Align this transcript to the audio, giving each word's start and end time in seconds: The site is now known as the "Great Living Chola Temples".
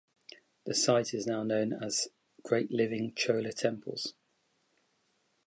The 0.65 0.73
site 0.73 1.13
is 1.13 1.27
now 1.27 1.43
known 1.43 1.73
as 1.73 2.05
the 2.05 2.09
"Great 2.41 2.71
Living 2.71 3.13
Chola 3.15 3.51
Temples". 3.53 4.15